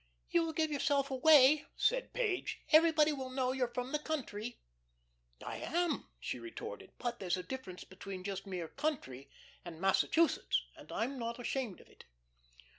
"You 0.31 0.43
will 0.43 0.53
give 0.53 0.71
yourself 0.71 1.11
away," 1.11 1.67
said 1.75 2.11
Page. 2.11 2.61
"Everybody 2.71 3.13
will 3.13 3.29
know 3.29 3.51
you're 3.51 3.67
from 3.71 3.91
the 3.91 3.99
country." 3.99 4.57
"I 5.45 5.57
am," 5.57 6.07
she 6.19 6.39
retorted. 6.39 6.91
"But 6.97 7.19
there's 7.19 7.37
a 7.37 7.43
difference 7.43 7.83
between 7.83 8.23
just 8.23 8.47
mere 8.47 8.67
'country' 8.67 9.29
and 9.63 9.79
Massachusetts, 9.79 10.63
and 10.75 10.91
I'm 10.91 11.19
not 11.19 11.37
ashamed 11.39 11.81
of 11.81 11.87
it." 11.87 12.05